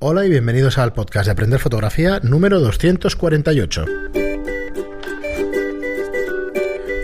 [0.00, 3.84] Hola y bienvenidos al podcast de Aprender Fotografía número 248.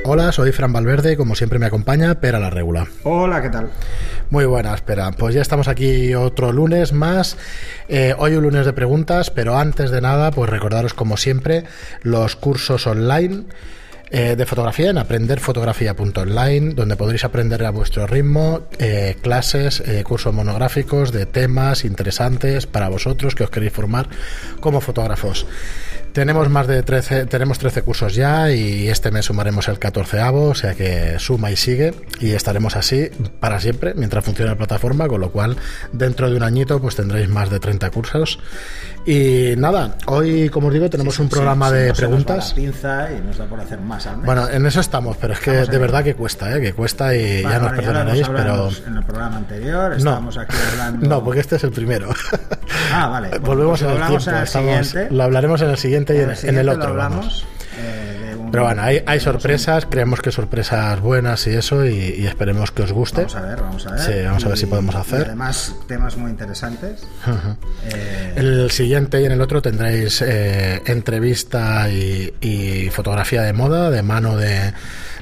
[0.05, 2.87] Hola, soy Fran Valverde, como siempre me acompaña Pera la Regula.
[3.03, 3.71] Hola, ¿qué tal?
[4.31, 5.11] Muy buenas, Pera.
[5.11, 7.37] Pues ya estamos aquí otro lunes más.
[7.89, 11.65] Eh, hoy un lunes de preguntas, pero antes de nada, pues recordaros como siempre
[12.03, 13.47] los cursos online
[14.11, 20.33] eh, de fotografía en aprenderfotografía.online, donde podréis aprender a vuestro ritmo eh, clases, eh, cursos
[20.33, 24.09] monográficos de temas interesantes para vosotros que os queréis formar
[24.61, 25.47] como fotógrafos.
[26.15, 30.55] Tenemos más de 13, tenemos 13 cursos ya y este mes sumaremos el 14 o
[30.55, 35.21] sea que suma y sigue y estaremos así para siempre mientras funcione la plataforma, con
[35.21, 35.57] lo cual
[35.93, 38.39] dentro de un añito pues tendréis más de 30 cursos.
[39.05, 42.55] Y nada, hoy como os digo tenemos un programa de preguntas.
[42.55, 45.79] pinza y nos da por hacer más Bueno, en eso estamos, pero es que de
[45.79, 46.61] verdad que cuesta, ¿eh?
[46.61, 51.25] que cuesta y ya nos perdonaréis, pero en el programa anterior estábamos aquí hablando No,
[51.25, 52.11] porque este es el primero.
[52.95, 53.39] Ah, vale.
[53.39, 56.91] Volvemos pues en el tiempo, lo hablaremos en el siguiente y en, el, otro.
[56.91, 57.45] Hablamos,
[57.79, 62.83] eh, Pero bueno, hay, hay sorpresas, creemos que sorpresas buenas y eso, y, esperemos que
[62.83, 63.23] os guste.
[63.23, 64.01] Vamos a ver, vamos a ver.
[64.01, 65.27] Sí, vamos a ver si podemos hacer.
[65.27, 67.07] además, temas muy interesantes.
[67.91, 74.03] Eh, el siguiente y en el otro tendréis eh, entrevista y fotografía de moda de
[74.03, 74.73] mano de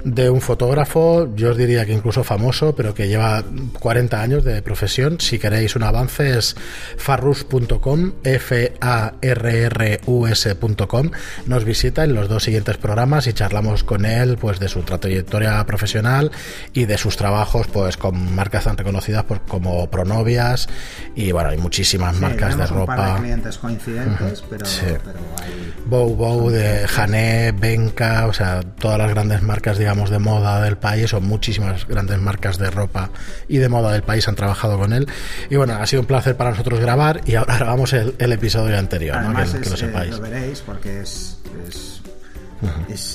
[0.04, 3.42] de un fotógrafo, yo os diría que incluso famoso, pero que lleva
[3.78, 5.20] 40 años de profesión.
[5.20, 6.56] Si queréis un avance es
[6.96, 11.10] farrus.com, f a r r u s.com.
[11.46, 15.64] Nos visita en los dos siguientes programas y charlamos con él pues de su trayectoria
[15.66, 16.30] profesional
[16.72, 20.68] y de sus trabajos pues con marcas tan reconocidas pues, como Pronovias
[21.14, 23.18] y bueno, hay muchísimas marcas de ropa.
[23.18, 25.74] clientes coincidentes, pero, hay...
[25.86, 30.76] Bow Bow de Jané, Benka, o sea, todas las grandes marcas digamos de moda del
[30.76, 33.10] país o muchísimas grandes marcas de ropa
[33.48, 35.06] y de moda del país han trabajado con él.
[35.50, 39.18] Y bueno, ha sido un placer para nosotros grabar y ahora grabamos el, episodio anterior,
[39.62, 40.12] que, lo sepáis.
[40.12, 41.91] lo veréis porque es, es,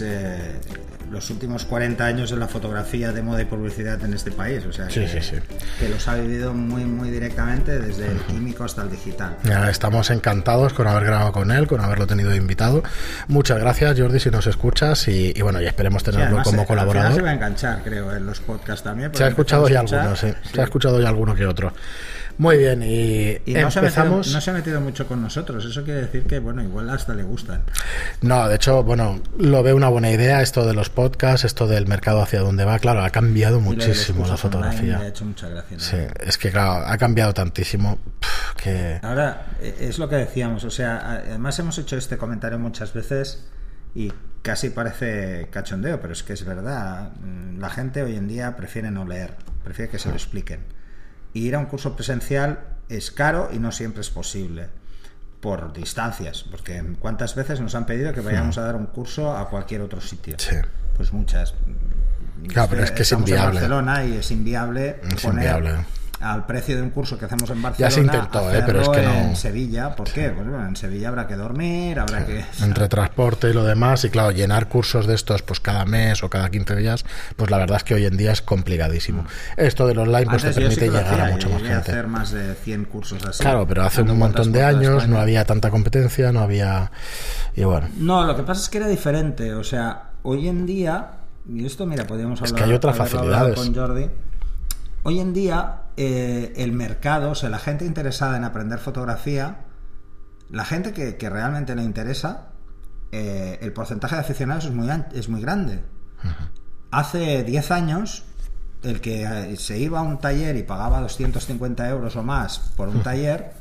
[0.02, 0.60] eh,
[1.12, 4.66] los últimos 40 años de la fotografía de moda y publicidad en este país.
[4.66, 5.06] O sea, que,
[5.80, 9.38] que los ha vivido muy, muy directamente desde el químico hasta el digital.
[9.44, 12.84] Ya, estamos encantados con haber grabado con él, con haberlo tenido invitado.
[13.28, 17.14] Muchas gracias, Jordi, si nos escuchas y, bueno, y esperemos tenerlo como colaborador.
[17.14, 19.12] se va a enganchar, creo, en los podcasts también.
[19.14, 20.34] Se ha escuchado ya algunos, sí.
[20.54, 21.74] Se ha escuchado ya alguno que otro.
[22.38, 24.28] Muy bien, y, no empezamos.
[24.28, 27.16] Se no se ha metido mucho con nosotros, eso quiere decir que, bueno, igual hasta
[27.16, 27.64] le gustan.
[28.22, 31.88] No, de hecho, bueno, lo veo una buena idea esto de los podcasts, esto del
[31.88, 32.78] mercado hacia dónde va.
[32.78, 35.00] Claro, ha cambiado muchísimo la fotografía.
[35.00, 35.80] Me ha hecho mucha gracia.
[35.80, 37.98] Sí, es que, claro, ha cambiado tantísimo
[38.56, 39.00] que.
[39.02, 43.48] Ahora, e, es lo que decíamos, o sea, además hemos hecho este comentario muchas veces
[43.96, 47.14] y casi parece cachondeo, pero es que es verdad.
[47.58, 49.34] La gente hoy en día prefiere no leer,
[49.64, 50.77] prefiere que se lo expliquen
[51.38, 52.60] ir a un curso presencial
[52.90, 54.68] es caro y no siempre es posible
[55.42, 59.50] por distancias, porque cuántas veces nos han pedido que vayamos a dar un curso a
[59.50, 60.36] cualquier otro sitio.
[60.40, 60.56] Sí.
[60.96, 61.54] Pues muchas.
[62.48, 63.48] Claro, pero es que es inviable.
[63.48, 65.76] En Barcelona y es inviable es inviable
[66.20, 67.90] al precio de un curso que hacemos en Barcelona.
[67.90, 68.64] Ya se intentó, ¿eh?
[68.66, 69.14] pero es que no.
[69.14, 70.30] En Sevilla, ¿por qué?
[70.30, 72.44] Pues bueno, en Sevilla habrá que dormir, habrá que.
[72.62, 76.30] Entre transporte y lo demás, y claro, llenar cursos de estos pues cada mes o
[76.30, 77.06] cada 15 días,
[77.36, 79.24] pues la verdad es que hoy en día es complicadísimo.
[79.24, 79.28] Mm.
[79.58, 81.92] Esto del online pues te permite llegar a mucha más gente.
[81.92, 83.44] hacer más de 100 cursos así.
[83.44, 86.92] Claro, pero hace un montón de años no había tanta competencia, no había.
[87.56, 87.90] Y bueno.
[87.98, 89.54] No, lo que pasa es que era diferente.
[89.54, 91.12] O sea, hoy en día.
[91.50, 92.56] Y esto, mira, podríamos hablar.
[92.56, 93.56] Es que hay otras facilidades.
[93.56, 94.10] Con Jordi.
[95.04, 99.62] Hoy en día eh, el mercado, o sea, la gente interesada en aprender fotografía,
[100.52, 102.50] la gente que, realmente le interesa,
[103.12, 105.84] eh, el porcentaje de aficionados es muy, es muy grande.
[106.92, 108.26] Hace 10 años,
[108.84, 112.90] el que eh, se iba a un taller y pagaba 250 euros o más por
[112.90, 113.54] un taller,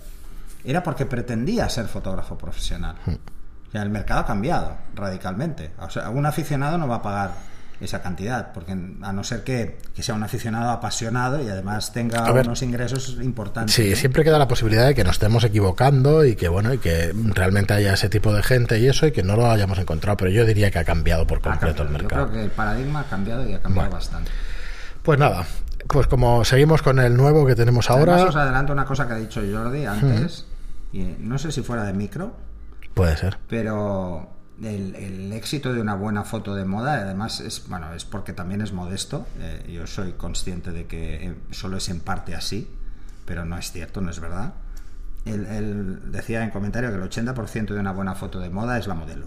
[0.63, 2.97] era porque pretendía ser fotógrafo profesional.
[3.07, 5.73] O sea, el mercado ha cambiado radicalmente.
[5.79, 7.31] O sea, un aficionado no va a pagar
[7.81, 12.63] esa cantidad, porque a no ser que, sea un aficionado apasionado y además tenga unos
[12.63, 13.75] ingresos importantes.
[13.75, 17.13] Sí, siempre queda la posibilidad de que nos estemos equivocando y que bueno y que
[17.35, 20.31] realmente haya ese tipo de gente y eso y que no lo hayamos encontrado, pero
[20.31, 22.23] yo diría que ha cambiado por completo el mercado.
[22.23, 24.31] Yo creo que el paradigma ha cambiado y ha cambiado bastante.
[25.03, 25.47] Pues nada,
[25.87, 28.15] pues como seguimos con el nuevo que tenemos ahora.
[28.15, 30.47] Además, os adelanto una cosa que ha dicho Jordi antes,
[30.93, 32.35] y no sé si fuera de micro.
[32.95, 33.37] Puede ser.
[33.49, 38.61] Pero el, éxito de una buena foto de moda, además, es, bueno, es porque también
[38.61, 39.27] es modesto.
[39.39, 42.71] Eh, yo soy consciente de que eh, solo es en parte así,
[43.25, 44.55] pero no es cierto, no es verdad.
[45.25, 48.95] Él, decía en comentario que el 80% de una buena foto de moda es la
[48.95, 49.27] modelo.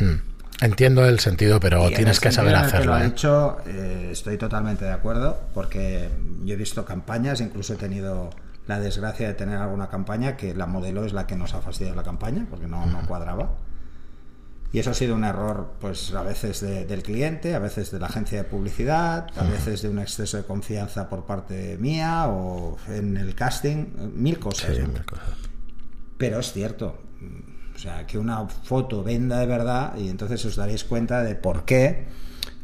[0.00, 0.14] Hmm.
[0.60, 2.92] Entiendo el sentido, pero tienes que saber hacerlo.
[2.92, 6.08] lo ha dicho, eh, estoy totalmente de acuerdo, porque
[6.44, 8.30] yo he visto campañas, incluso he tenido
[8.66, 11.94] la desgracia de tener alguna campaña que la modelo es la que nos ha fastidiado
[11.94, 13.50] la campaña porque no, no cuadraba.
[14.76, 18.08] Y eso ha sido un error, pues a veces del cliente, a veces de la
[18.08, 23.16] agencia de publicidad, a veces de un exceso de confianza por parte mía o en
[23.16, 24.76] el casting, mil cosas.
[26.18, 26.98] Pero es cierto,
[27.74, 31.64] o sea, que una foto venda de verdad y entonces os daréis cuenta de por
[31.64, 32.08] qué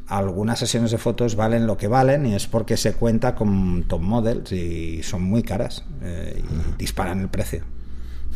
[0.06, 4.02] algunas sesiones de fotos valen lo que valen y es porque se cuenta con top
[4.02, 7.64] models y son muy caras eh, y disparan el precio.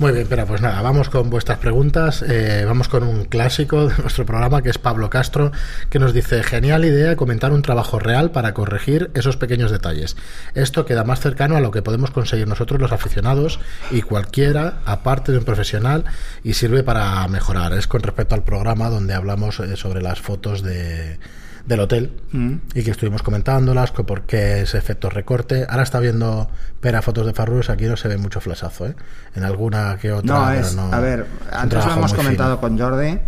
[0.00, 2.24] Muy bien, pero pues nada, vamos con vuestras preguntas.
[2.26, 5.52] Eh, vamos con un clásico de nuestro programa que es Pablo Castro,
[5.90, 10.16] que nos dice: Genial idea comentar un trabajo real para corregir esos pequeños detalles.
[10.54, 13.60] Esto queda más cercano a lo que podemos conseguir nosotros los aficionados
[13.90, 16.06] y cualquiera, aparte de un profesional,
[16.42, 17.74] y sirve para mejorar.
[17.74, 21.18] Es con respecto al programa donde hablamos eh, sobre las fotos de
[21.66, 22.54] del hotel mm.
[22.74, 25.66] y que estuvimos comentándolas, que por qué ese efecto recorte.
[25.68, 26.48] Ahora está viendo
[26.80, 28.96] Pera fotos de Farrus, aquí no se ve mucho flasazo, ¿eh?
[29.34, 30.34] En alguna que otra.
[30.34, 33.18] No, es, a ver, antes lo hemos comentado con Jordi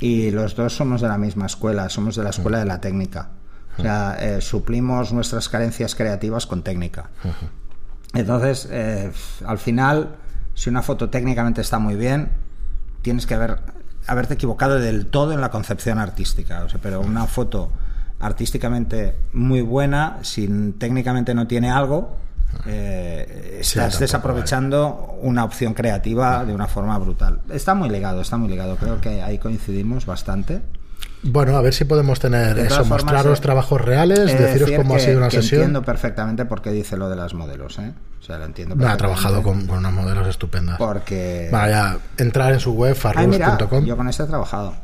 [0.00, 3.30] y los dos somos de la misma escuela, somos de la escuela de la técnica.
[3.78, 7.10] O sea, eh, suplimos nuestras carencias creativas con técnica.
[8.14, 9.12] Entonces, eh,
[9.44, 10.16] al final,
[10.54, 12.30] si una foto técnicamente está muy bien,
[13.02, 13.58] tienes que haber
[14.06, 16.64] haberte equivocado del todo en la concepción artística.
[16.64, 17.70] O sea, pero una foto
[18.20, 20.46] artísticamente muy buena, si
[20.78, 22.16] técnicamente no tiene algo,
[22.64, 27.40] eh, estás desaprovechando una opción creativa de una forma brutal.
[27.50, 28.76] Está muy ligado, está muy ligado.
[28.76, 30.62] Creo que ahí coincidimos bastante.
[31.26, 35.30] Bueno, a ver si podemos tener eso, mostraros trabajos reales, deciros cómo ha sido una
[35.30, 35.62] sesión.
[35.62, 37.92] Entiendo perfectamente por qué dice lo de las modelos, ¿eh?
[38.20, 40.78] O sea, lo entiendo Ha trabajado con, unas modelos estupendas.
[40.78, 41.48] Porque...
[41.52, 43.84] Vaya, entrar en su web, farrus.com.
[43.84, 44.74] Yo con este he trabajado.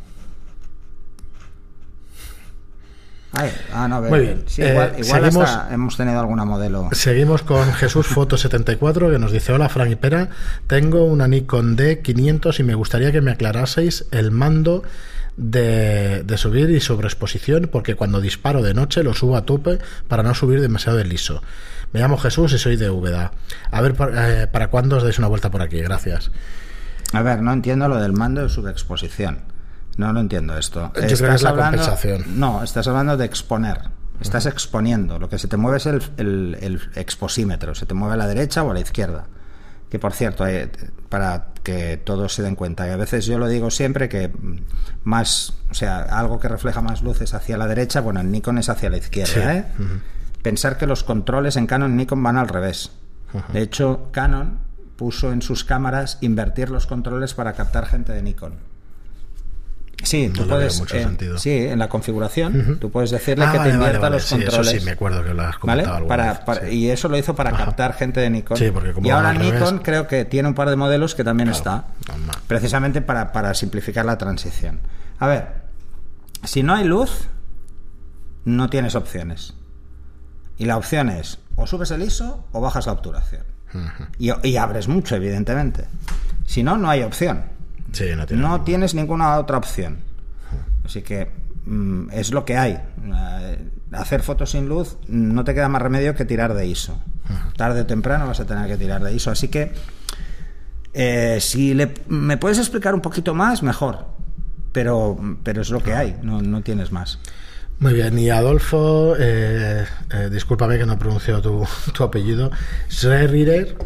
[3.72, 4.44] ah, no, Muy bien.
[4.58, 6.88] igual, eh, seguimos, hemos tenido alguna modelo.
[6.92, 10.28] Seguimos con Jesús Foto 74 que nos dice: Hola, Frank y Pera.
[10.66, 14.82] Tengo una Nikon D500 y me gustaría que me aclaraseis el mando
[15.37, 20.34] de, subir y sobreexposición porque cuando disparo de noche lo subo a tope para no
[20.34, 21.43] subir demasiado de liso.
[21.93, 23.32] Me llamo Jesús y soy de Úbeda.
[23.70, 25.81] A ver, eh, ¿para cuándo os dais una vuelta por aquí?
[25.81, 26.31] Gracias.
[27.12, 29.40] A ver, no entiendo lo del mando de subexposición.
[29.99, 30.90] No lo entiendo esto.
[30.94, 32.25] Yo estás creo que es la compensación.
[32.40, 33.90] No, estás hablando de exponer.
[34.20, 35.19] Estás exponiendo.
[35.19, 37.75] Lo que se te mueve es el, el exposímetro.
[37.75, 39.26] Se te mueve a la derecha o a la izquierda
[39.92, 40.70] que por cierto, eh,
[41.10, 44.32] para que todos se den cuenta, que a veces yo lo digo siempre que
[45.04, 48.70] más, o sea, algo que refleja más luces hacia la derecha, bueno, en Nikon es
[48.70, 49.54] hacia la izquierda.
[49.54, 49.66] ¿eh?
[50.40, 52.92] Pensar que los controles en Canon y Nikon van al revés.
[53.52, 54.60] De hecho, Canon
[54.96, 58.54] puso en sus cámaras invertir los controles para captar gente de Nikon.
[60.12, 60.79] Sí, tú puedes.
[60.79, 61.38] Mucho eh, sentido.
[61.38, 64.70] Sí, en la configuración, tú puedes decirle que ah, te invierta los controles.
[64.70, 68.20] Sí, me acuerdo que lo has comentado para, Y eso lo hizo para captar gente
[68.20, 68.59] de Nikon.
[68.59, 71.49] Sí, porque como y ahora Nikon creo que tiene un par de modelos que también
[71.49, 71.87] está.
[72.47, 74.81] Precisamente para, para simplificar la transición.
[75.19, 75.47] A ver,
[76.44, 77.29] si no hay luz,
[78.44, 79.55] no tienes opciones.
[80.59, 83.44] Y la opción es o subes el ISO o bajas la obturación.
[84.19, 85.87] y, y abres mucho, evidentemente.
[86.44, 87.51] Si no, no hay opción
[88.30, 89.98] no, tienes ninguna otra opción.
[90.84, 91.30] Así que
[91.66, 92.72] mm, es lo que hay.
[92.72, 96.98] Eh, hacer fotos sin luz no te queda más remedio que tirar de ISO.
[97.56, 99.30] Tarde o temprano vas a tener que tirar de ISO.
[99.30, 99.72] Así que
[100.94, 101.76] eh, si
[102.08, 104.06] me puedes explicar un poquito más, mejor.
[104.72, 107.18] Pero, pero es lo que hay, no, tienes más.
[107.78, 109.84] Muy bien, y Adolfo, eh,
[110.30, 112.50] discúlpame que no pronuncio tu, tu apellido,
[112.88, 113.76] Schreier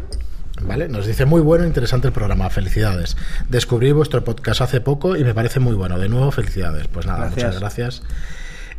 [0.67, 0.89] ¿Vale?
[0.89, 3.17] Nos dice muy bueno, interesante el programa, felicidades.
[3.49, 5.99] Descubrí vuestro podcast hace poco y me parece muy bueno.
[5.99, 6.89] De nuevo, felicidades.
[6.89, 8.03] Pues nada, muchas gracias.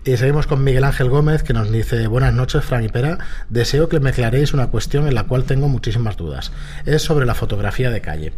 [0.03, 3.17] Y seguimos con Miguel Ángel Gómez, que nos dice, buenas noches, Fran y Pera.
[3.49, 6.51] Deseo que me aclaréis una cuestión en la cual tengo muchísimas dudas.
[6.85, 8.33] Es sobre la fotografía de calle.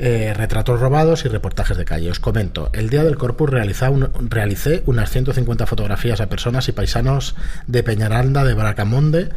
[0.00, 2.10] Eh, retratos robados y reportajes de calle.
[2.10, 7.34] Os comento, el día del Corpus un, realicé unas 150 fotografías a personas y paisanos
[7.66, 9.30] de Peñaranda, de Bracamonde,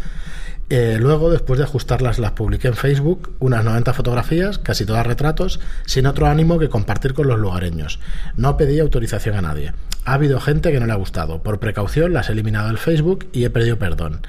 [0.74, 5.60] eh, luego, después de ajustarlas, las publiqué en Facebook, unas 90 fotografías, casi todas retratos,
[5.86, 8.00] sin otro ánimo que compartir con los lugareños.
[8.38, 9.74] No pedí autorización a nadie.
[10.06, 11.44] Ha habido gente que no le ha gustado.
[11.44, 14.22] Por precaución las he eliminado del Facebook y he pedido perdón.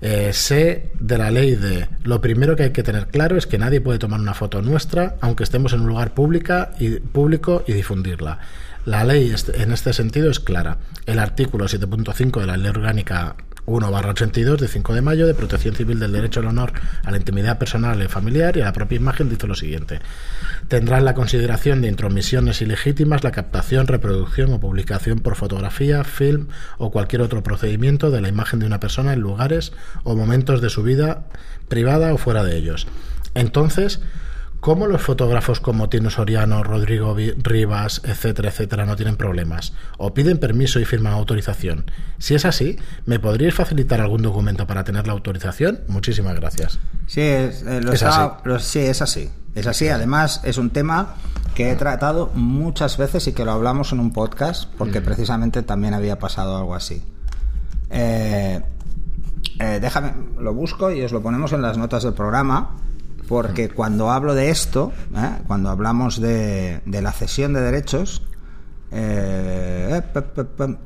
[0.00, 3.58] Eh, sé de la ley de lo primero que hay que tener claro es que
[3.58, 7.74] nadie puede tomar una foto nuestra aunque estemos en un lugar pública y, público y
[7.74, 8.38] difundirla.
[8.86, 10.78] La ley en este sentido es clara.
[11.04, 15.34] El artículo 7.5 de la ley orgánica 1 barra 82 de 5 de mayo de
[15.34, 16.72] protección civil del derecho al honor
[17.04, 20.00] a la intimidad personal y familiar y a la propia imagen dice lo siguiente.
[20.68, 26.48] Tendrá en la consideración de intromisiones ilegítimas la captación, reproducción o publicación por fotografía, film
[26.78, 29.72] o cualquier otro procedimiento de la imagen de una persona en lugares
[30.04, 31.26] o momentos de su vida
[31.68, 32.86] privada o fuera de ellos.
[33.34, 34.00] Entonces,
[34.60, 39.72] ¿Cómo los fotógrafos como Tino Soriano, Rodrigo Rivas, etcétera, etcétera, no tienen problemas?
[39.98, 41.84] ¿O piden permiso y firman autorización?
[42.18, 45.80] Si es así, ¿me podríais facilitar algún documento para tener la autorización?
[45.88, 46.80] Muchísimas gracias.
[47.06, 48.58] Sí, es, eh, así.
[48.58, 49.30] sí, es así.
[49.54, 49.88] Es así.
[49.88, 51.14] Además, es un tema
[51.54, 55.94] que he tratado muchas veces y que lo hablamos en un podcast, porque precisamente también
[55.94, 57.02] había pasado algo así.
[57.90, 58.62] Eh,
[59.60, 62.76] eh, déjame, lo busco y os lo ponemos en las notas del programa
[63.28, 65.30] porque cuando hablo de esto, ¿eh?
[65.46, 68.22] cuando hablamos de, la cesión de derechos,
[68.92, 70.02] eh,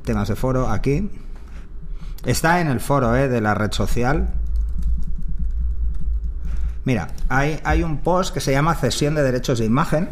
[0.03, 1.09] temas de foro aquí,
[2.25, 3.27] está en el foro ¿eh?
[3.27, 4.33] de la red social.
[6.83, 10.09] Mira, hay, hay un post que se llama cesión de derechos de imagen,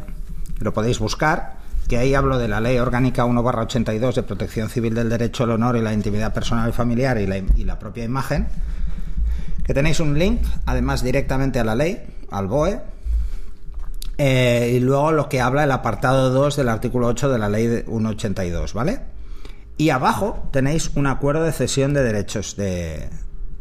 [0.59, 1.57] lo podéis buscar,
[1.87, 5.77] que ahí hablo de la Ley Orgánica 1-82 de Protección Civil del Derecho al Honor
[5.77, 8.47] y la Intimidad Personal y Familiar y la, y la propia imagen,
[9.65, 12.81] que tenéis un link, además directamente a la ley, al BOE,
[14.21, 17.83] eh, y luego lo que habla el apartado 2 del artículo 8 de la ley
[17.87, 18.99] 182, ¿vale?
[19.77, 23.09] Y abajo tenéis un acuerdo de cesión de derechos de,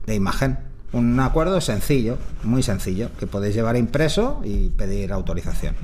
[0.08, 0.58] imagen.
[0.90, 5.76] Un acuerdo sencillo, muy sencillo, que podéis llevar impreso y pedir autorización.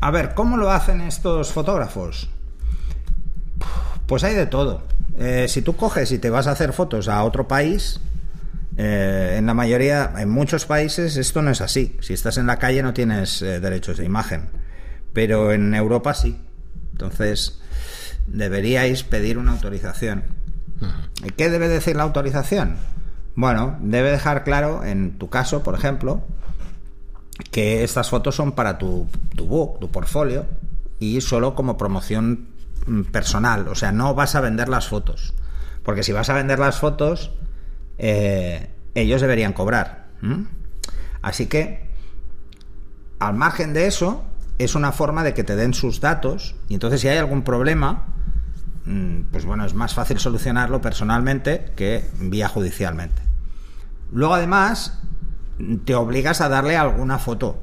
[0.00, 2.28] A ver, ¿cómo lo hacen estos fotógrafos?
[4.06, 4.82] Pues hay de todo.
[5.16, 7.98] Eh, si tú coges y te vas a hacer fotos a otro país,
[8.76, 11.96] eh, en la mayoría, en muchos países esto no es así.
[12.00, 14.50] Si estás en la calle no tienes eh, derechos de imagen,
[15.12, 16.38] pero en Europa sí.
[16.92, 17.60] Entonces,
[18.26, 20.24] deberíais pedir una autorización.
[21.24, 22.76] ¿Y qué debe decir la autorización?
[23.34, 26.24] Bueno, debe dejar claro, en tu caso, por ejemplo,
[27.50, 30.46] que estas fotos son para tu, tu book, tu portfolio,
[30.98, 32.48] y solo como promoción
[32.86, 33.68] mm, personal.
[33.68, 35.34] O sea, no vas a vender las fotos.
[35.82, 37.32] Porque si vas a vender las fotos,
[37.98, 40.08] eh, ellos deberían cobrar.
[41.20, 41.90] Así que,
[43.18, 44.24] al margen de eso,
[44.58, 48.06] es una forma de que te den sus datos y entonces si hay algún problema,
[48.84, 53.22] mm, pues bueno, es más fácil solucionarlo personalmente que vía judicialmente.
[54.12, 55.00] Luego además,
[55.84, 57.60] te obligas a darle alguna foto,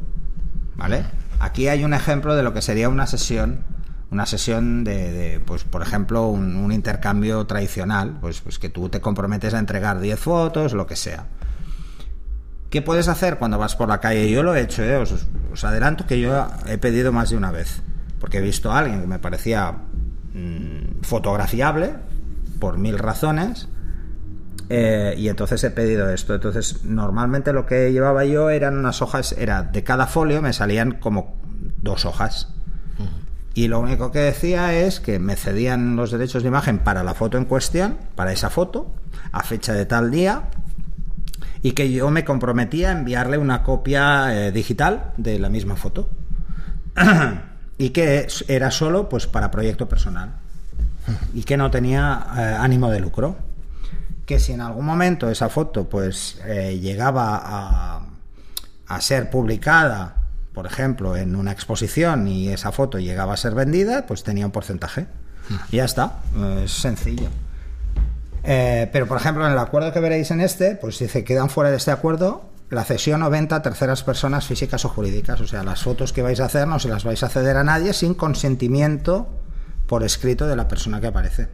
[0.75, 1.05] ¿vale?
[1.39, 3.63] Aquí hay un ejemplo de lo que sería una sesión
[4.11, 9.53] una sesión de, pues por ejemplo, un, intercambio tradicional, pues, pues que tú te comprometes
[9.53, 11.27] a entregar 10 fotos, lo que sea.
[12.69, 14.29] ¿Qué puedes hacer cuando vas por la calle?
[14.29, 14.97] Yo lo he hecho, ¿eh?
[14.97, 17.81] os, adelanto que yo he pedido más de una vez,
[18.19, 19.71] porque he visto a alguien que me parecía
[20.33, 21.93] mm, fotografiable
[22.59, 23.67] por mil razones.
[24.71, 26.35] Eh, y entonces he pedido esto.
[26.35, 30.91] Entonces, normalmente lo que llevaba yo eran unas hojas, era de cada folio me salían
[30.91, 31.35] como
[31.81, 32.58] dos hojas
[33.59, 37.13] y lo único que decía es que me cedían los derechos de imagen para la
[37.13, 38.95] foto en cuestión, para esa foto,
[39.33, 40.43] a fecha de tal día,
[41.61, 46.07] y que yo me comprometía a enviarle una copia eh, digital de la misma foto.
[47.77, 50.35] y que era solo pues para proyecto personal
[51.33, 53.35] y que no tenía eh, ánimo de lucro.
[54.25, 58.05] Que si en algún momento esa foto pues eh, llegaba a,
[58.87, 60.18] a ser publicada
[60.59, 64.51] por ejemplo, en una exposición y esa foto llegaba a ser vendida, pues tenía un
[64.51, 65.07] porcentaje.
[65.71, 66.19] Y ya está,
[66.61, 67.29] es sencillo.
[68.43, 71.71] Eh, pero, por ejemplo, en el acuerdo que veréis en este, pues dice, quedan fuera
[71.71, 75.39] de este acuerdo la cesión o venta a terceras personas físicas o jurídicas.
[75.39, 77.63] O sea, las fotos que vais a hacer no se las vais a ceder a
[77.63, 79.29] nadie sin consentimiento
[79.87, 81.47] por escrito de la persona que aparece.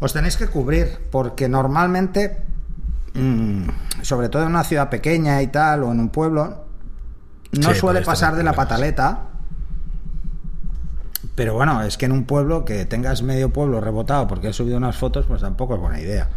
[0.00, 2.42] Os tenéis que cubrir, porque normalmente,
[3.14, 3.68] mm,
[4.02, 6.66] sobre todo en una ciudad pequeña y tal, o en un pueblo,
[7.52, 9.22] no suele pasar de la pataleta.
[11.34, 14.76] Pero bueno, es que en un pueblo que tengas medio pueblo rebotado porque he subido
[14.76, 16.28] unas fotos, pues tampoco es buena idea.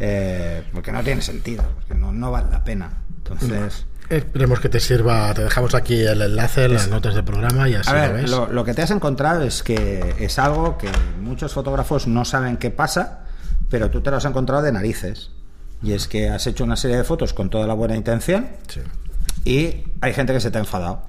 [0.00, 2.90] Eh, porque no tiene sentido, porque no, vale la pena.
[3.18, 3.86] Entonces.
[4.08, 5.32] Esperemos que te sirva.
[5.34, 8.30] Te dejamos aquí el enlace, las notas del programa y así lo ves.
[8.30, 12.70] Lo, que te has encontrado es que es algo que muchos fotógrafos no saben qué
[12.70, 13.24] pasa,
[13.70, 15.30] pero tú te lo has encontrado de narices.
[15.82, 18.48] Y es que has hecho una serie de fotos con toda la buena intención.
[18.68, 18.80] Sí
[19.44, 21.02] y hay gente que se te ha enfadado.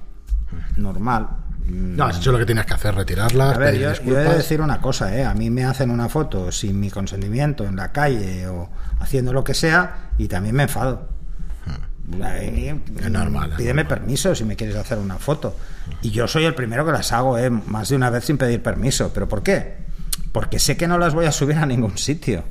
[0.76, 1.28] Normal.
[1.66, 3.50] No, has hecho lo que tienes que hacer, retirarla.
[3.50, 5.24] A ver, yo, yo, he de decir una cosa, ¿eh?
[5.24, 8.68] A mí me hacen una foto sin mi consentimiento en la calle o
[9.00, 11.08] haciendo lo que sea y también me enfado.
[12.20, 13.54] es normal.
[13.56, 15.56] Pídeme permiso si me quieres hacer una foto.
[16.02, 17.48] Y yo soy el primero que las hago, ¿eh?
[17.48, 19.10] Más de una vez sin pedir permiso.
[19.14, 19.84] ¿Pero por qué?
[20.32, 22.44] Porque sé que no las voy a subir a ningún sitio.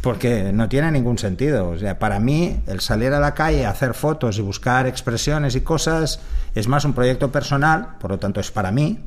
[0.00, 1.70] Porque no tiene ningún sentido.
[1.70, 5.60] O sea, para mí, el salir a la calle, hacer fotos y buscar expresiones y
[5.60, 6.20] cosas
[6.54, 9.00] es más un proyecto personal, por lo tanto es para mí.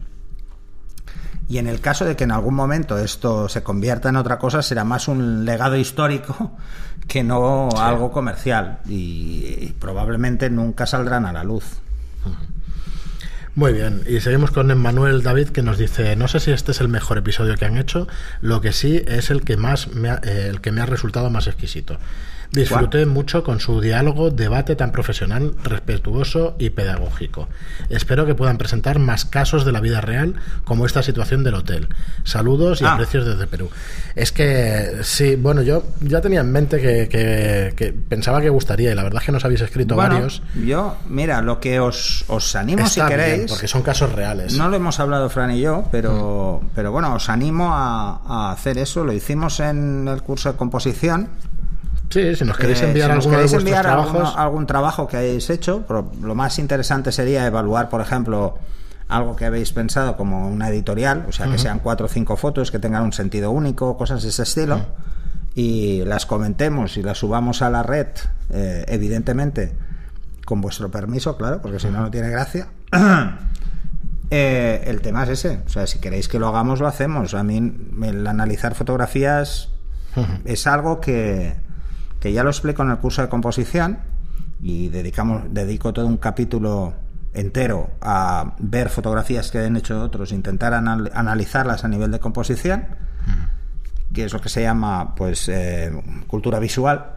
[1.50, 4.62] Y en el caso de que en algún momento esto se convierta en otra cosa,
[4.62, 6.54] será más un legado histórico
[7.08, 8.80] que no algo comercial.
[8.88, 11.66] Y, probablemente nunca saldrán a la luz.
[13.56, 16.82] Muy bien, y seguimos con Emmanuel David que nos dice, no sé si este es
[16.82, 18.08] el mejor episodio que han hecho,
[18.42, 21.30] lo que sí es el que más me ha, eh, el que me ha resultado
[21.30, 22.00] más exquisito.
[22.54, 27.50] Disfruté mucho con su diálogo, debate tan profesional, respetuoso y pedagógico.
[27.90, 31.88] Espero que puedan presentar más casos de la vida real, como esta situación del hotel.
[32.24, 32.94] Saludos y Ah.
[32.94, 33.70] aprecios desde Perú.
[34.16, 38.92] Es que, sí, bueno, yo ya tenía en mente que, que- que pensaba que gustaría,
[38.92, 40.42] y la verdad es que nos habéis escrito Bueno, varios.
[40.66, 43.52] yo, mira, lo que os, os animo Está si bien, queréis.
[43.52, 44.56] porque son casos reales.
[44.58, 46.68] No lo hemos hablado Fran y yo, pero, Mm.
[46.76, 49.04] pero bueno, os animo a, a hacer eso.
[49.04, 51.30] Lo hicimos en el curso de composición.
[52.14, 55.50] Sí, si nos queréis Eh, enviar si nos queréis enviar alguno- algún trabajo que hayáis
[55.50, 58.58] hecho, pero lo más interesante sería evaluar, por ejemplo,
[59.08, 62.72] algo que habéis pensado como una editorial, o sea, que sean cuatro o cinco fotos
[62.72, 64.80] que tengan un sentido único, cosas de ese estilo,
[65.56, 68.08] y las comentemos y las subamos a la red,
[68.52, 69.76] eh, evidentemente,
[70.46, 72.68] con vuestro permiso, claro, porque si no, no tiene gracia.
[74.36, 77.36] Eh, el tema es ese, o sea, si queréis que lo hagamos, lo hacemos.
[77.36, 77.58] A mí
[78.04, 79.70] el analizar fotografías
[80.46, 81.56] es algo que,
[82.24, 84.00] que ya lo explico en el curso de composición
[84.62, 86.94] y dedicamos, dedico todo un capítulo
[87.34, 92.86] entero a ver fotografías que han hecho otros, intentar anal- analizarlas a nivel de composición,
[94.14, 95.92] que es lo que se llama pues eh,
[96.28, 97.08] cultura visual.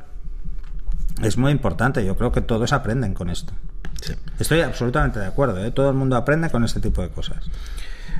[1.23, 3.53] Es muy importante, yo creo que todos aprenden con esto.
[4.03, 4.13] Sí.
[4.41, 5.71] Estoy absolutamente de acuerdo, ¿eh?
[5.71, 7.49] todo el mundo aprende con este tipo de cosas.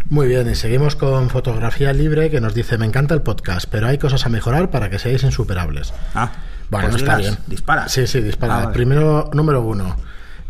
[0.09, 3.89] Muy bien, y seguimos con Fotografía Libre que nos dice, me encanta el podcast, pero
[3.89, 5.93] hay cosas a mejorar para que seáis insuperables.
[6.15, 6.31] Ah,
[6.71, 7.37] Bueno, pues está bien.
[7.47, 7.89] Dispara.
[7.89, 8.55] Sí, sí, dispara.
[8.55, 8.75] Ah, vale.
[8.75, 9.97] Primero, número uno.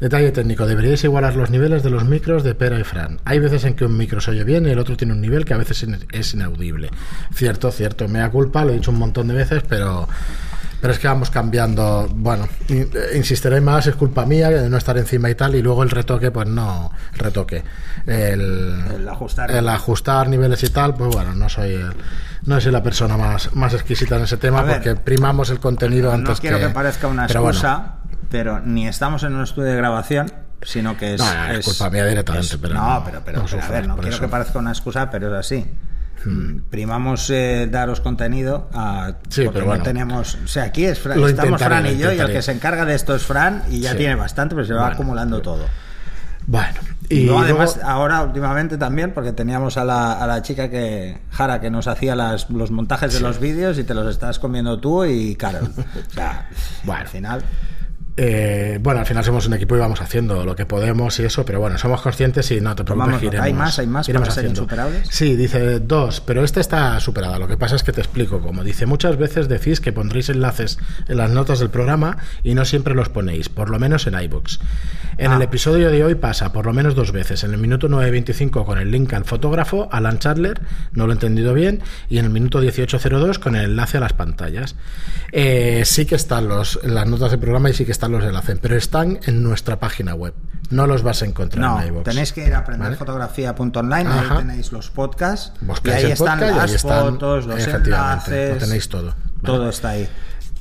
[0.00, 0.66] Detalle técnico.
[0.66, 3.18] Deberíais igualar los niveles de los micros de Pera y Fran.
[3.24, 5.44] Hay veces en que un micro se oye bien y el otro tiene un nivel
[5.44, 6.90] que a veces es inaudible.
[7.34, 8.06] Cierto, cierto.
[8.08, 10.08] Me da culpa, lo he dicho un montón de veces, pero...
[10.80, 12.06] Pero es que vamos cambiando.
[12.14, 15.54] Bueno, eh, insistiré más, es culpa mía de no estar encima y tal.
[15.54, 16.90] Y luego el retoque, pues no.
[17.14, 17.64] El retoque.
[18.06, 19.50] El, El ajustar.
[19.50, 21.92] el ajustar niveles y tal, pues bueno, no soy el-
[22.44, 26.10] no soy la persona más, más exquisita en ese tema ver, porque primamos el contenido
[26.10, 27.58] No antes quiero que, parezca una pero bueno.
[27.58, 27.94] excusa,
[28.30, 31.20] pero ni estamos en un estudio de grabación, sino que es.
[31.20, 33.68] No, no, es culpa mía directamente, es- pero no, no- pero, pero, no pero, a
[33.68, 34.20] ver, no quiero eso.
[34.20, 35.66] Que parezca una excusa, pero es así.
[36.24, 39.78] Mm, Primamos eh, daros contenido a, Sí, porque pero bueno.
[39.78, 40.36] no tenemos.
[40.44, 42.94] O sea, aquí es Fran- estamos Fran y yo, y el que se encarga de
[42.94, 43.98] esto es Fran, y ya Sí.
[43.98, 44.94] tiene bastante, pero se va Bueno.
[44.94, 45.66] acumulando todo.
[46.48, 51.18] Bueno, Y luego- además, ahora últimamente también, porque teníamos a la, a la chica que,
[51.30, 54.78] Jara, que nos hacía las, los montajes de los vídeos y te los estás comiendo
[54.78, 55.70] tú y Carol.
[55.76, 56.48] O sea,
[56.84, 57.00] Bueno.
[57.02, 57.42] al final.
[58.18, 61.44] Eh, bueno, al final somos un equipo y vamos haciendo lo que podemos y eso,
[61.44, 63.22] pero bueno, somos conscientes y no te preocupes.
[63.22, 63.78] Iremos- ¿Hay más?
[63.78, 64.60] ¿Hay más iremos para ser haciendo.
[64.62, 65.08] insuperables?
[65.10, 67.38] Sí, dice dos, pero esta está superada.
[67.38, 68.64] Lo que pasa es que te explico cómo.
[68.64, 72.94] Dice, muchas veces decís que pondréis enlaces en las notas del programa y no siempre
[72.94, 74.60] los ponéis, por lo menos en iBox.
[75.18, 75.36] En Ah.
[75.36, 77.44] el episodio de hoy pasa por lo menos dos veces.
[77.44, 80.60] En el minuto 9.25 con el link al fotógrafo, Alan Chandler,
[80.92, 84.12] no lo he entendido bien, y en el minuto 18.02 con el enlace a las
[84.12, 84.74] pantallas.
[85.32, 88.58] Eh, sí que están los, las notas del programa y sí que están los enlaces,
[88.60, 90.34] pero están en nuestra página web.
[90.70, 92.04] No los vas a encontrar No, en iVoox.
[92.04, 92.76] tenéis que ir a ¿Vale?
[92.76, 94.38] aprenderfotografía.online, ahí Ajá.
[94.38, 95.52] tenéis los podcasts,
[95.84, 99.06] y ahí están podcast y las ahí están, fotos, los enlaces, lo tenéis todo.
[99.06, 99.14] Vale.
[99.42, 100.08] todo está ahí.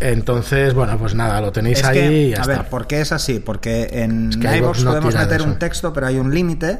[0.01, 2.53] Entonces, bueno, pues nada, lo tenéis Es ahí que, y ya a está.
[2.58, 3.39] ver, ¿por qué es así?
[3.39, 6.79] Porque en Es que iVoox no podemos meter un texto, pero hay un límite.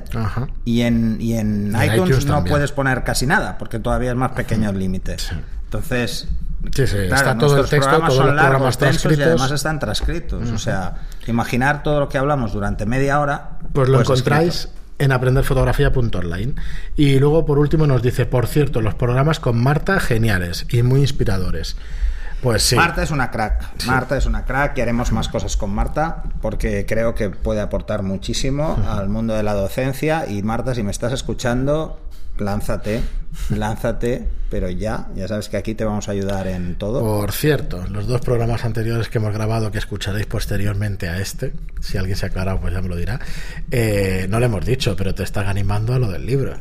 [0.66, 4.12] Y en, y en Y en iTunes, iTunes no puedes poner casi nada, porque todavía
[4.12, 5.18] es más pequeño el límite.
[5.18, 5.34] Sí.
[5.64, 6.28] Entonces,
[6.74, 9.28] Sí, sí, claro, está todo el texto, todos los programas largos, densos y transcritos.
[9.28, 10.52] además están transcritos.
[10.52, 10.96] O sea,
[11.28, 13.58] imaginar todo lo que hablamos durante media hora.
[13.74, 14.80] Pues lo pues, encontráis escrito.
[15.00, 16.54] en aprenderfotografía.online.
[16.96, 21.02] Y luego, por último, nos dice, por cierto, los programas con Marta, geniales y muy
[21.02, 21.78] inspiradores.
[22.42, 22.76] Pues sí.
[22.76, 23.86] Marta es una crack.
[23.88, 28.04] Marta es una crack y haremos más cosas con Marta porque creo que puede aportar
[28.04, 30.28] muchísimo al mundo de la docencia.
[30.30, 32.00] Y Marta, si me estás escuchando,
[32.38, 33.02] lánzate,
[33.50, 37.00] lánzate, pero ya, ya sabes que aquí te vamos a ayudar en todo.
[37.02, 41.98] Por cierto, los dos programas anteriores que hemos grabado, que escucharéis posteriormente a este, si
[41.98, 43.20] alguien se ha aclarado, pues ya me lo dirá,
[43.72, 46.54] eh, no le hemos dicho, pero te están animando a lo del libro.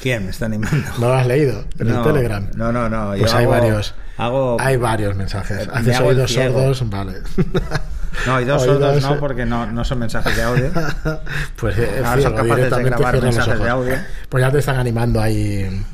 [0.00, 0.88] ¿Quién me está animando?
[0.98, 1.64] ¿No lo has leído?
[1.78, 2.50] En No, el Telegram.
[2.56, 3.94] no, no, no, Pues hay hago- varios.
[4.16, 5.66] hago- Hay varios mensajes.
[5.68, 7.14] Me Haces oídos sordos, vale.
[8.26, 10.70] No, y dos Oídos, sordos no, porque no, no son mensajes de audio.
[11.56, 13.94] pues eh, Ahora son capaces de grabar mensajes de audio.
[14.28, 15.84] Pues ya te están animando ahí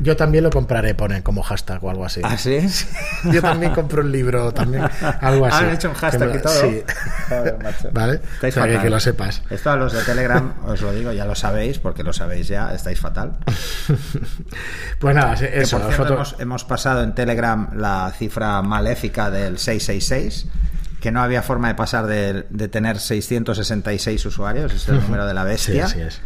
[0.00, 2.20] Yo también lo compraré, pone como hashtag o algo así.
[2.24, 2.60] ¿Ah, sí?
[3.32, 4.84] Yo también compro un libro, también
[5.20, 5.64] algo así.
[5.64, 6.52] ¿Han hecho un hashtag y todo?
[6.60, 6.82] Sí.
[7.28, 7.88] Joder, macho.
[7.92, 8.20] ¿Vale?
[8.34, 8.82] Estáis O sea, que, fatal.
[8.84, 9.42] que lo sepas.
[9.50, 12.72] Esto a los de Telegram, os lo digo, ya lo sabéis, porque lo sabéis ya,
[12.74, 13.32] estáis fatal.
[14.98, 15.78] Pues nada, sí, Que, eso.
[15.78, 20.46] por cierto, foto- hemos, hemos pasado en Telegram la cifra maléfica del 666,
[21.00, 25.34] que no había forma de pasar de, de tener 666 usuarios, es el número de
[25.34, 25.84] la Sí, bestia.
[25.86, 26.20] así es.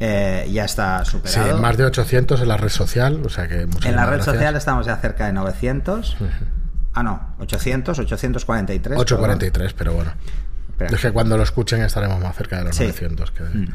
[0.00, 1.58] Eh, ya está Sí, superado.
[1.58, 4.24] más de 800 en la red social, o sea que en la red gracias.
[4.24, 6.16] social estamos ya cerca de 900.
[6.94, 8.98] Ah, no, 800, 843.
[8.98, 10.12] 843, pero bueno.
[10.78, 12.84] Es que cuando lo escuchen estaremos más cerca de los Sí.
[12.84, 13.68] 900 que de,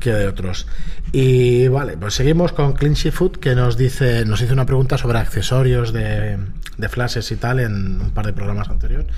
[0.00, 0.66] que de otros.
[1.12, 5.18] Y vale, pues seguimos con Clinchy Food que nos dice, nos hizo una pregunta sobre
[5.18, 6.38] accesorios de,
[6.76, 9.08] de flashes y tal en un par de programas anteriores.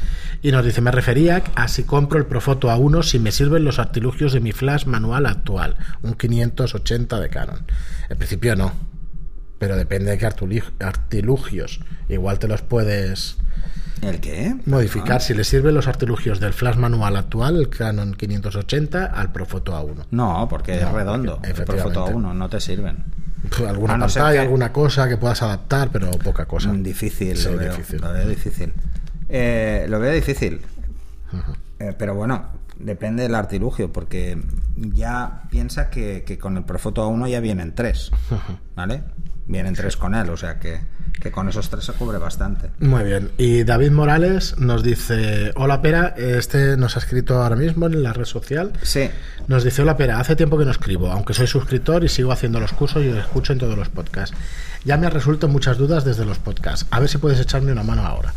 [0.43, 3.79] Y nos dice, me refería a si compro el Profoto A1 si me sirven los
[3.79, 7.67] artilugios de mi flash manual actual, un 580 de Canon.
[8.09, 8.73] En principio no,
[9.59, 10.27] pero depende de qué
[10.81, 11.81] artilugios.
[12.09, 13.37] Igual te los puedes
[14.03, 14.55] ¿El qué?
[14.67, 19.73] modificar si le sirven los artilugios del flash manual actual, el Canon 580, al Profoto
[19.75, 20.07] A1.
[20.11, 21.35] No, porque es redondo.
[21.37, 22.15] porque- El Profoto efectivamente.
[22.17, 23.05] 1 no te sirven.
[23.49, 26.73] Pues alguna no pantalla, que- alguna cosa que puedas adaptar, pero poca cosa.
[26.73, 28.01] Mm, Difícil, Sí, lo, veo, difícil.
[28.01, 28.73] lo veo difícil.
[29.29, 30.61] Eh, lo veo difícil.
[31.79, 32.47] Eh, pero bueno,
[32.79, 34.41] depende del artilugio, porque
[34.77, 38.11] ya piensa que, que con el Profoto 1 ya vienen tres,
[38.75, 39.03] ¿vale?
[39.47, 40.81] Vienen tres con él, o sea que,
[41.21, 42.71] que con esos tres se cubre bastante.
[42.81, 43.31] Muy bien.
[43.37, 48.13] Y David Morales nos dice, hola Pera, este nos ha escrito ahora mismo en la
[48.13, 48.73] red social.
[48.83, 49.11] Sí,
[49.47, 52.59] Nos dice, hola Pera, hace tiempo que no escribo, aunque soy suscriptor y sigo haciendo
[52.59, 54.35] los cursos y los escucho en todos los podcasts.
[54.85, 56.87] Ya me han resuelto muchas dudas desde los podcasts.
[56.91, 58.33] A ver si puedes echarme una mano ahora.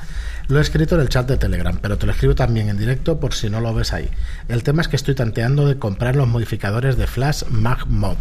[0.50, 3.18] Lo he escrito en el chat de Telegram, pero te lo escribo también en directo
[3.18, 4.10] por si no lo ves ahí.
[4.50, 8.18] El tema es que estoy tanteando de comprar los modificadores de Flash Mag Mod.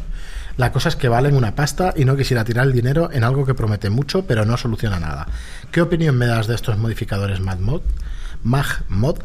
[0.56, 3.46] La cosa es que valen una pasta y no quisiera tirar el dinero en algo
[3.46, 5.26] que promete mucho pero no soluciona nada.
[5.70, 7.60] ¿Qué opinión me das de estos modificadores Mag
[8.88, 9.16] Mod?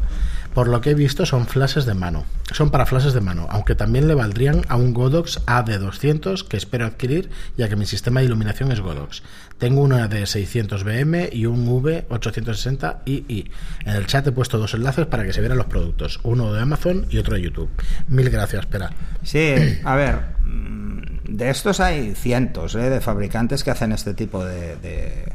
[0.58, 2.24] Por lo que he visto, son flashes de mano.
[2.50, 6.84] Son para flashes de mano, aunque también le valdrían a un Godox AD200 que espero
[6.84, 9.22] adquirir, ya que mi sistema de iluminación es Godox.
[9.58, 13.50] Tengo una de 600 BM y un V860II.
[13.84, 16.60] En el chat he puesto dos enlaces para que se vieran los productos, uno de
[16.60, 17.70] Amazon y otro de YouTube.
[18.08, 18.90] Mil gracias, espera.
[19.22, 22.90] sí, a ver, mm, de estos hay cientos ¿eh?
[22.90, 25.32] de fabricantes que hacen este tipo de, de,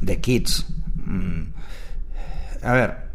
[0.00, 0.64] de kits.
[1.04, 1.42] Mm,
[2.62, 3.05] A ver,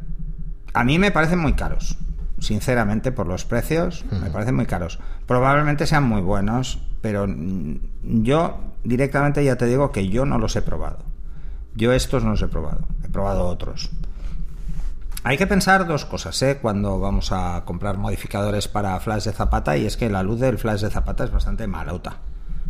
[0.74, 1.98] a mí me parecen muy caros.
[2.40, 5.00] Sinceramente, por los precios, me parecen muy caros.
[5.28, 7.80] Probablemente sean muy buenos, pero mm,
[8.24, 11.00] yo directamente ya te digo que yo no los he probado.
[11.76, 12.88] Yo estos no los he probado.
[13.04, 13.92] He probado otros.
[15.24, 16.58] Hay que pensar dos cosas, ¿eh?
[16.60, 20.58] Cuando vamos a comprar modificadores para flash de zapata, y es que la luz del
[20.58, 22.18] flash de zapata es bastante malota,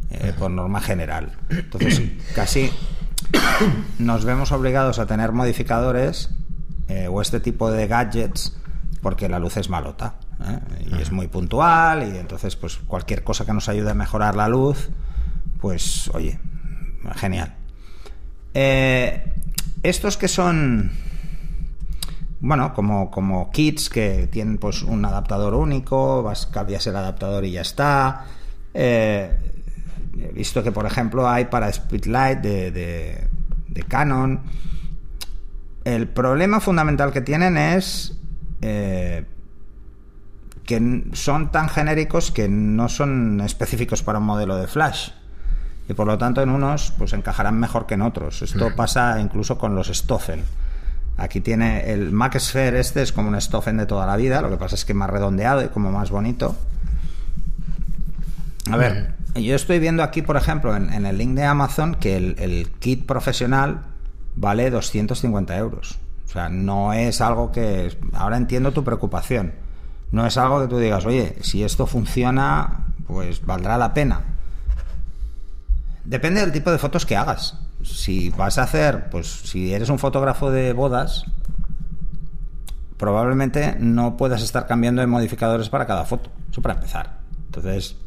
[0.09, 1.31] eh, por norma general.
[1.49, 2.01] Entonces,
[2.35, 2.69] casi
[3.99, 6.31] nos vemos obligados a tener modificadores
[6.91, 8.54] eh, o este tipo de gadgets
[9.01, 10.60] porque la luz es malota ¿eh?
[10.91, 14.49] y es muy puntual y entonces pues cualquier cosa que nos ayude a mejorar la
[14.49, 14.89] luz
[15.62, 16.38] pues oye
[17.15, 17.56] genial.
[18.54, 19.34] Eh,
[19.84, 20.91] estos que son
[22.41, 27.51] bueno como, como kits que tienen pues un adaptador único vas cambias el adaptador y
[27.51, 28.25] ya está.
[28.73, 29.32] Eh,
[30.19, 33.27] he visto que por ejemplo hay para Speedlight de, de,
[33.69, 34.41] de Canon
[35.84, 38.17] el problema fundamental que tienen es
[38.62, 39.26] eh,
[40.65, 45.10] que son tan genéricos que no son específicos para un modelo de flash.
[45.89, 48.41] Y por lo tanto en unos pues encajarán mejor que en otros.
[48.41, 50.44] Esto pasa incluso con los Stoffen
[51.22, 54.41] aquí tiene el Mac Sphere este es como un Stoffen de toda la vida.
[54.41, 56.56] Lo que pasa es que más redondeado y como más bonito.
[58.70, 62.17] A ver, yo estoy viendo aquí, por ejemplo, en, en el link de Amazon que
[62.17, 63.82] el, el kit profesional
[64.36, 66.00] vale 250 euros.
[66.26, 67.98] O sea, no es algo que...
[68.13, 69.54] Ahora entiendo tu preocupación.
[70.12, 74.22] No es algo que tú digas, oye, si esto funciona, pues valdrá la pena.
[76.04, 77.58] Depende del tipo de fotos que hagas.
[77.84, 81.26] Si vas a hacer, pues si eres un fotógrafo de bodas,
[82.98, 86.30] probablemente no puedas estar cambiando de modificadores para cada foto.
[86.52, 87.20] Eso para empezar.
[87.48, 87.98] Entonces,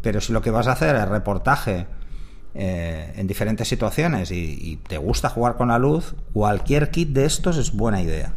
[0.00, 1.86] pero si lo que vas a hacer es reportaje
[2.54, 7.24] eh, en diferentes situaciones y, y te gusta jugar con la luz, cualquier kit de
[7.24, 8.34] estos es buena idea.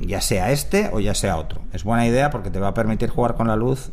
[0.00, 1.62] Ya sea este o ya sea otro.
[1.72, 3.90] Es buena idea porque te va a permitir jugar con la luz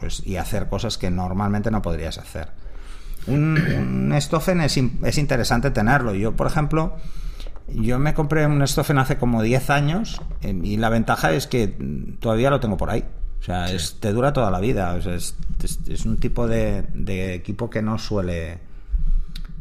[0.00, 2.48] pues, y hacer cosas que normalmente no podrías hacer.
[3.26, 3.56] Un,
[4.12, 6.14] un Stoffen es, in- es interesante tenerlo.
[6.14, 6.96] Yo, por ejemplo,
[7.68, 11.68] yo me compré un Stoffen hace como 10 años eh, y la ventaja es que
[12.20, 13.04] todavía lo tengo por ahí.
[13.44, 14.94] O sea, es- te dura toda la vida.
[14.94, 15.36] O sea, es-
[15.86, 16.86] es, un tipo de,
[17.34, 18.58] equipo que no suele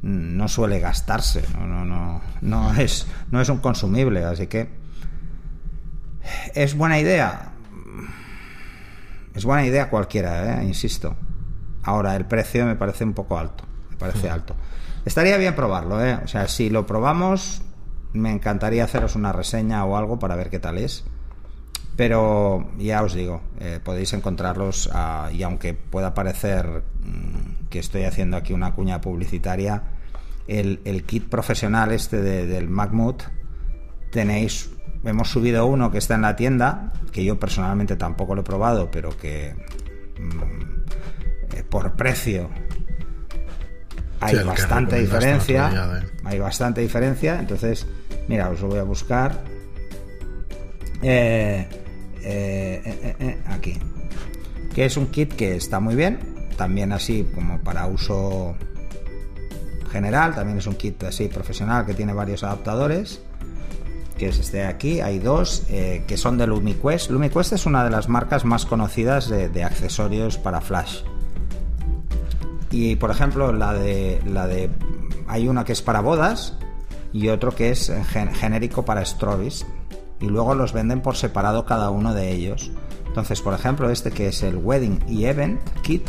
[0.02, 4.70] no suele gastarse, no, no, no, no, es, no es un consumible, así que
[6.54, 7.52] es buena idea.
[9.34, 10.66] Es buena idea cualquiera, ¿eh?
[10.66, 11.16] insisto.
[11.84, 14.56] Ahora, el precio me parece un poco alto, me parece alto.
[15.06, 16.20] Estaría bien probarlo, ¿eh?
[16.24, 17.62] O sea, si lo probamos,
[18.14, 21.04] me encantaría haceros una reseña o algo para ver qué tal es.
[21.96, 28.04] Pero ya os digo, eh, podéis encontrarlos ah, y aunque pueda parecer mm, que estoy
[28.04, 29.84] haciendo aquí una cuña publicitaria,
[30.48, 33.22] el, kit profesional este del Macmood
[34.12, 34.72] tenéis,
[35.04, 38.90] hemos subido uno que está en la tienda, que yo personalmente tampoco lo he probado,
[38.90, 39.56] pero que
[40.20, 42.50] mm, eh, por precio
[44.20, 46.02] hay bastante diferencia.
[46.24, 47.40] Hay bastante diferencia.
[47.40, 47.86] Entonces,
[48.28, 49.44] mira, os lo voy a buscar.
[51.02, 51.68] Eh,
[52.24, 53.78] eh, eh, aquí.
[54.74, 56.20] Que es un kit que está muy bien.
[56.58, 58.56] También así como para uso
[59.92, 60.36] general.
[60.36, 63.22] También es un kit así profesional que tiene varios adaptadores.
[64.18, 65.02] Que es este de aquí.
[65.02, 67.10] Hay dos que son de LumiQuest.
[67.10, 71.02] LumiQuest es una de las marcas más conocidas de accesorios para flash.
[72.74, 74.70] Y por ejemplo, la de, la de.
[75.28, 76.58] Hay una que es para bodas
[77.14, 77.94] y otro que es
[78.34, 79.66] genérico para strobis.
[80.24, 82.72] Y luego los venden por separado cada uno de ellos.
[83.08, 86.08] Entonces, por ejemplo, este que es el Wedding y Event Kit.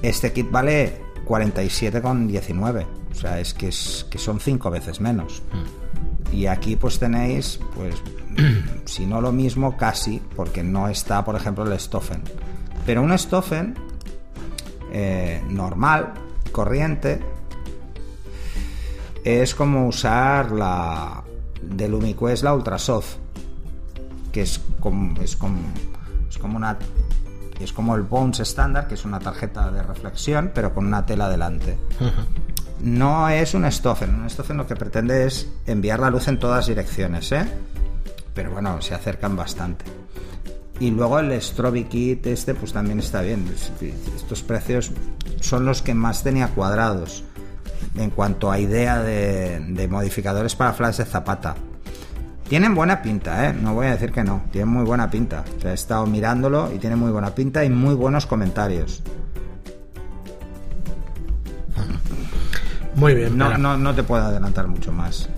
[0.00, 2.86] Este kit vale 47,19.
[3.10, 5.42] O sea, es que, es que son cinco veces menos.
[5.52, 6.36] Mm.
[6.36, 7.96] Y aquí pues tenéis, pues,
[8.84, 12.22] si no lo mismo, casi, porque no está, por ejemplo, el Stoffen.
[12.86, 13.74] Pero un Stoffen
[14.92, 16.14] eh, normal,
[16.52, 17.18] corriente,
[19.24, 21.24] es como usar la
[21.68, 23.16] de Lumiquest la Ultrasoft,
[24.32, 25.58] que es como, es como,
[26.28, 26.78] es como una
[27.60, 31.28] es como el Bones estándar, que es una tarjeta de reflexión, pero con una tela
[31.28, 31.76] delante.
[32.80, 34.14] No es un Stoffen.
[34.14, 37.44] Un Stoffen lo que pretende es enviar la luz en todas direcciones, ¿eh?
[38.32, 39.84] Pero bueno, se acercan bastante.
[40.78, 43.52] Y luego el Strobe Kit este pues también está bien.
[44.14, 44.92] Estos precios
[45.40, 47.24] son los que más tenía cuadrados
[47.96, 51.54] en cuanto a idea de, modificadores para flash de zapata.
[52.48, 53.52] Tienen buena pinta, ¿eh?
[53.52, 54.44] No voy a decir que no.
[54.50, 55.44] Tienen muy buena pinta.
[55.62, 59.02] he estado mirándolo y tiene muy buena pinta y muy buenos comentarios.
[62.94, 63.36] Muy bien.
[63.36, 65.28] No, no, no te puedo adelantar mucho más.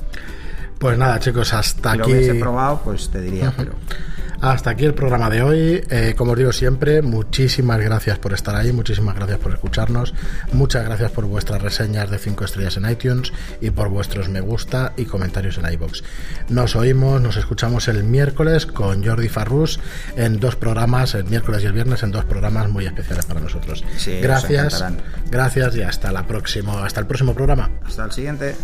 [0.78, 2.10] Pues nada, chicos, hasta aquí.
[2.10, 3.72] Si lo he probado, pues te diría, pero.
[4.40, 5.84] Hasta aquí el programa de hoy.
[5.90, 10.14] Eh, como os digo siempre, muchísimas gracias por estar ahí, muchísimas gracias por escucharnos,
[10.52, 14.94] muchas gracias por vuestras reseñas de 5 estrellas en iTunes y por vuestros me gusta
[14.96, 16.02] y comentarios en iBox.
[16.48, 19.78] Nos oímos, nos escuchamos el miércoles con Jordi Farrus
[20.16, 23.84] en dos programas, el miércoles y el viernes en dos programas muy especiales para nosotros.
[24.22, 24.82] gracias,
[25.30, 27.70] gracias y hasta la próxima, hasta el próximo programa.
[27.84, 28.54] Hasta el siguiente.